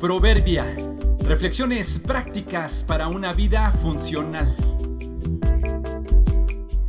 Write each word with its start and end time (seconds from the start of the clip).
Proverbia. 0.00 0.64
Reflexiones 1.28 1.98
prácticas 1.98 2.82
para 2.84 3.08
una 3.08 3.34
vida 3.34 3.70
funcional. 3.70 4.56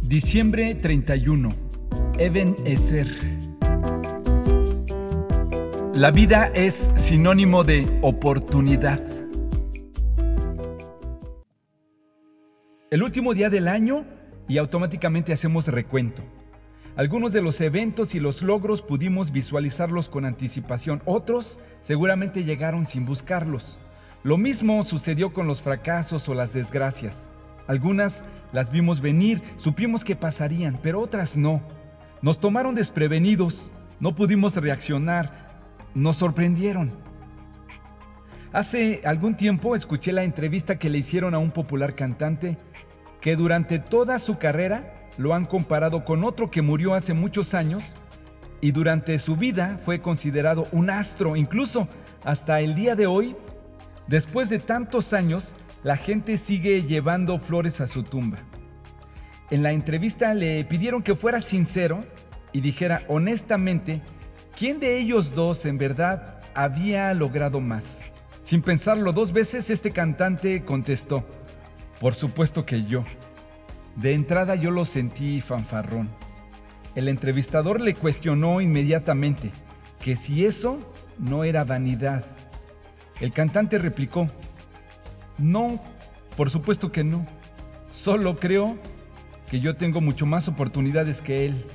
Diciembre 0.02 0.76
31. 0.76 1.54
Eben 2.18 2.56
Ezer. 2.64 3.10
La 5.94 6.12
vida 6.12 6.52
es 6.54 6.90
sinónimo 6.96 7.66
de 7.66 7.86
oportunidad. 8.02 9.04
El 12.90 13.04
último 13.04 13.34
día 13.34 13.50
del 13.50 13.68
año 13.68 14.06
y 14.48 14.58
automáticamente 14.58 15.34
hacemos 15.34 15.68
recuento. 15.68 16.24
Algunos 16.98 17.32
de 17.32 17.42
los 17.42 17.62
eventos 17.62 18.16
y 18.16 18.20
los 18.20 18.42
logros 18.42 18.82
pudimos 18.82 19.32
visualizarlos 19.32 20.10
con 20.10 20.26
anticipación, 20.26 21.02
otros 21.06 21.60
seguramente 21.82 22.44
llegaron 22.44 22.86
sin 22.86 23.06
buscarlos. 23.06 23.80
Lo 24.24 24.38
mismo 24.38 24.84
sucedió 24.84 25.34
con 25.34 25.48
los 25.48 25.62
fracasos 25.62 26.28
o 26.28 26.34
las 26.34 26.54
desgracias. 26.54 27.30
Algunas 27.66 28.26
las 28.52 28.72
vimos 28.72 29.00
venir, 29.00 29.42
supimos 29.56 30.04
que 30.04 30.18
pasarían, 30.18 30.78
pero 30.84 31.00
otras 31.00 31.38
no. 31.38 31.62
Nos 32.22 32.40
tomaron 32.42 32.76
desprevenidos, 32.76 33.72
no 34.02 34.14
pudimos 34.14 34.58
reaccionar, 34.58 35.64
nos 35.96 36.18
sorprendieron. 36.18 36.92
Hace 38.52 39.02
algún 39.06 39.38
tiempo 39.38 39.78
escuché 39.78 40.12
la 40.12 40.24
entrevista 40.24 40.78
que 40.78 40.90
le 40.90 40.98
hicieron 40.98 41.34
a 41.34 41.40
un 41.40 41.52
popular 41.52 41.96
cantante 41.96 42.58
que 43.22 43.38
durante 43.38 43.80
toda 43.80 44.20
su 44.20 44.38
carrera 44.38 45.01
lo 45.18 45.34
han 45.34 45.46
comparado 45.46 46.06
con 46.06 46.24
otro 46.24 46.52
que 46.52 46.62
murió 46.62 46.94
hace 46.94 47.14
muchos 47.14 47.54
años 47.54 47.96
y 48.62 48.72
durante 48.72 49.18
su 49.18 49.36
vida 49.36 49.80
fue 49.84 50.02
considerado 50.02 50.68
un 50.72 50.90
astro, 50.90 51.36
incluso 51.36 51.88
hasta 52.24 52.62
el 52.62 52.76
día 52.76 52.96
de 52.96 53.08
hoy, 53.08 53.36
después 54.08 54.50
de 54.50 54.60
tantos 54.60 55.14
años, 55.14 55.56
la 55.84 55.98
gente 55.98 56.38
sigue 56.38 56.84
llevando 56.84 57.40
flores 57.40 57.82
a 57.82 57.88
su 57.88 58.04
tumba. 58.04 58.40
En 59.50 59.64
la 59.64 59.72
entrevista 59.72 60.34
le 60.34 60.64
pidieron 60.64 61.02
que 61.02 61.16
fuera 61.16 61.42
sincero 61.42 62.06
y 62.54 62.62
dijera 62.62 63.04
honestamente 63.08 64.02
quién 64.56 64.80
de 64.80 65.00
ellos 65.00 65.34
dos 65.34 65.66
en 65.66 65.78
verdad 65.78 66.40
había 66.54 67.14
logrado 67.14 67.60
más. 67.60 68.02
Sin 68.44 68.62
pensarlo 68.62 69.12
dos 69.12 69.34
veces, 69.34 69.70
este 69.70 69.92
cantante 69.92 70.64
contestó, 70.64 71.26
por 72.00 72.14
supuesto 72.14 72.66
que 72.66 72.84
yo. 72.84 73.04
De 73.96 74.14
entrada 74.14 74.56
yo 74.56 74.72
lo 74.72 74.86
sentí 74.86 75.42
fanfarrón. 75.42 76.10
El 76.96 77.08
entrevistador 77.08 77.82
le 77.82 77.96
cuestionó 77.96 78.62
inmediatamente 78.62 79.52
que 80.00 80.16
si 80.16 80.46
eso 80.46 80.80
no 81.18 81.44
era 81.44 81.64
vanidad. 81.64 82.26
El 83.20 83.32
cantante 83.32 83.78
replicó, 83.78 84.28
no, 85.38 85.82
por 86.36 86.50
supuesto 86.50 86.92
que 86.92 87.04
no. 87.04 87.26
Solo 87.92 88.38
creo 88.38 88.78
que 89.50 89.60
yo 89.60 89.76
tengo 89.76 90.02
mucho 90.02 90.26
más 90.26 90.48
oportunidades 90.48 91.22
que 91.22 91.46
él 91.46 91.66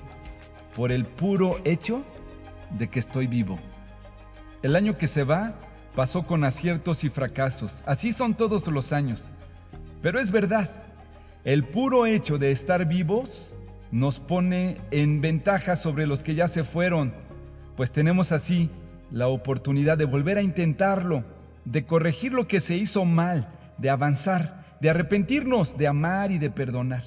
por 0.74 0.92
el 0.92 1.04
puro 1.04 1.60
hecho 1.64 2.04
de 2.70 2.88
que 2.88 2.98
estoy 2.98 3.26
vivo. 3.26 3.58
El 4.62 4.76
año 4.76 4.98
que 4.98 5.06
se 5.06 5.24
va 5.24 5.54
pasó 5.94 6.26
con 6.26 6.44
aciertos 6.44 7.04
y 7.04 7.08
fracasos. 7.08 7.82
Así 7.86 8.12
son 8.12 8.34
todos 8.34 8.66
los 8.68 8.92
años. 8.92 9.30
Pero 10.02 10.20
es 10.20 10.30
verdad. 10.30 10.85
El 11.46 11.62
puro 11.62 12.06
hecho 12.06 12.38
de 12.38 12.50
estar 12.50 12.86
vivos 12.86 13.54
nos 13.92 14.18
pone 14.18 14.78
en 14.90 15.20
ventaja 15.20 15.76
sobre 15.76 16.04
los 16.04 16.24
que 16.24 16.34
ya 16.34 16.48
se 16.48 16.64
fueron, 16.64 17.14
pues 17.76 17.92
tenemos 17.92 18.32
así 18.32 18.68
la 19.12 19.28
oportunidad 19.28 19.96
de 19.96 20.06
volver 20.06 20.38
a 20.38 20.42
intentarlo, 20.42 21.22
de 21.64 21.84
corregir 21.86 22.32
lo 22.32 22.48
que 22.48 22.58
se 22.58 22.74
hizo 22.74 23.04
mal, 23.04 23.48
de 23.78 23.90
avanzar, 23.90 24.76
de 24.80 24.90
arrepentirnos, 24.90 25.78
de 25.78 25.86
amar 25.86 26.32
y 26.32 26.38
de 26.38 26.50
perdonar. 26.50 27.04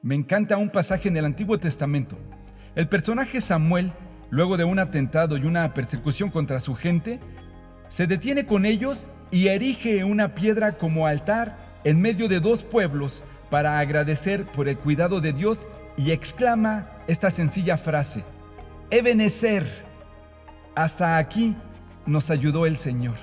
Me 0.00 0.14
encanta 0.14 0.56
un 0.56 0.70
pasaje 0.70 1.08
en 1.08 1.16
el 1.16 1.24
Antiguo 1.24 1.58
Testamento. 1.58 2.16
El 2.76 2.88
personaje 2.88 3.40
Samuel, 3.40 3.90
luego 4.30 4.56
de 4.56 4.62
un 4.62 4.78
atentado 4.78 5.36
y 5.36 5.44
una 5.44 5.74
persecución 5.74 6.30
contra 6.30 6.60
su 6.60 6.76
gente, 6.76 7.18
se 7.88 8.06
detiene 8.06 8.46
con 8.46 8.64
ellos 8.64 9.10
y 9.32 9.48
erige 9.48 10.04
una 10.04 10.36
piedra 10.36 10.78
como 10.78 11.08
altar 11.08 11.67
en 11.88 12.02
medio 12.02 12.28
de 12.28 12.38
dos 12.38 12.64
pueblos 12.64 13.24
para 13.48 13.78
agradecer 13.78 14.44
por 14.44 14.68
el 14.68 14.76
cuidado 14.76 15.22
de 15.22 15.32
Dios 15.32 15.66
y 15.96 16.10
exclama 16.10 16.90
esta 17.06 17.30
sencilla 17.30 17.78
frase, 17.78 18.24
Ebenezer, 18.90 19.66
hasta 20.74 21.16
aquí 21.16 21.56
nos 22.04 22.30
ayudó 22.30 22.66
el 22.66 22.76
Señor. 22.76 23.14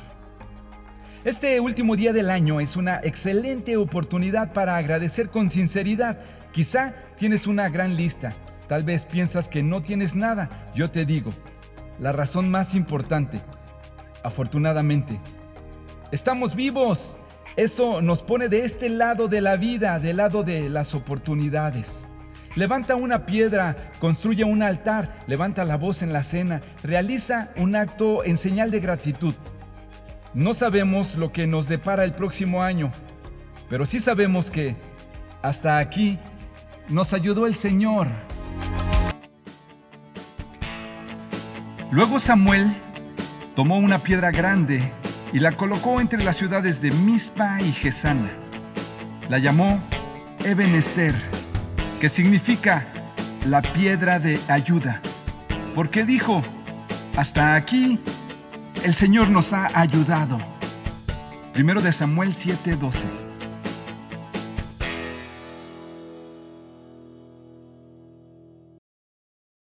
Este 1.24 1.60
último 1.60 1.96
día 1.96 2.12
del 2.12 2.32
año 2.32 2.60
es 2.60 2.76
una 2.76 3.00
excelente 3.04 3.78
oportunidad 3.78 4.52
para 4.52 4.78
agradecer 4.78 5.30
con 5.30 5.52
sinceridad. 5.52 6.18
Quizá 6.52 6.96
tienes 7.18 7.46
una 7.46 7.70
gran 7.70 7.96
lista, 7.96 8.34
tal 8.68 8.84
vez 8.84 9.06
piensas 9.06 9.48
que 9.48 9.62
no 9.62 9.84
tienes 9.84 10.16
nada. 10.16 10.50
Yo 10.74 10.90
te 10.90 11.06
digo, 11.06 11.36
la 12.00 12.12
razón 12.14 12.50
más 12.50 12.74
importante, 12.74 13.44
afortunadamente, 14.24 15.20
estamos 16.12 16.56
vivos. 16.56 17.20
Eso 17.58 18.02
nos 18.02 18.22
pone 18.22 18.50
de 18.50 18.66
este 18.66 18.90
lado 18.90 19.30
de 19.30 19.40
la 19.40 19.56
vida, 19.56 19.98
del 20.00 20.18
lado 20.18 20.44
de 20.44 20.70
las 20.70 20.94
oportunidades. 20.94 22.10
Levanta 22.56 22.96
una 22.96 23.26
piedra, 23.26 23.78
construye 24.00 24.44
un 24.44 24.62
altar, 24.62 25.20
levanta 25.26 25.64
la 25.64 25.78
voz 25.78 26.02
en 26.02 26.12
la 26.12 26.24
cena, 26.24 26.60
realiza 26.84 27.52
un 27.56 27.78
acto 27.78 28.26
en 28.26 28.36
señal 28.36 28.72
de 28.72 28.82
gratitud. 28.82 29.36
No 30.34 30.54
sabemos 30.54 31.16
lo 31.16 31.32
que 31.32 31.48
nos 31.48 31.70
depara 31.70 32.04
el 32.04 32.12
próximo 32.12 32.62
año, 32.62 32.92
pero 33.70 33.86
sí 33.86 34.02
sabemos 34.02 34.52
que 34.52 34.76
hasta 35.42 35.78
aquí 35.78 36.20
nos 36.90 37.14
ayudó 37.14 37.46
el 37.46 37.56
Señor. 37.56 38.08
Luego 41.90 42.20
Samuel 42.20 42.68
tomó 43.56 43.78
una 43.78 44.00
piedra 44.00 44.32
grande 44.32 44.82
y 45.36 45.40
la 45.40 45.52
colocó 45.52 46.00
entre 46.00 46.24
las 46.24 46.38
ciudades 46.38 46.82
de 46.82 46.92
Mispa 46.92 47.60
y 47.60 47.74
Gesana. 47.74 48.30
La 49.28 49.38
llamó 49.38 49.82
Ebenezer, 50.46 51.14
que 52.00 52.08
significa 52.08 52.86
la 53.46 53.62
piedra 53.62 54.18
de 54.18 54.40
ayuda, 54.48 55.02
porque 55.76 56.06
dijo, 56.06 56.42
hasta 57.18 57.56
aquí 57.56 58.00
el 58.86 58.96
Señor 58.96 59.28
nos 59.28 59.52
ha 59.52 59.78
ayudado. 59.78 60.38
Primero 61.52 61.82
de 61.82 61.92
Samuel 61.92 62.34
7:12. 62.34 63.25